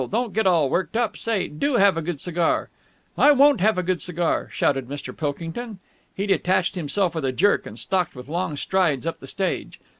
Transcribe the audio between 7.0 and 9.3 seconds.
with a jerk, and stalked with long strides up the